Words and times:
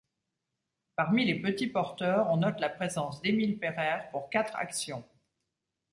Parmi 0.95 1.25
les 1.25 1.39
petits 1.39 1.67
porteurs, 1.67 2.27
on 2.31 2.37
note 2.37 2.59
la 2.59 2.69
présence 2.69 3.21
d'Émile 3.21 3.59
Pereire 3.59 4.09
pour 4.09 4.31
quatre 4.31 4.55
actions. 4.55 5.03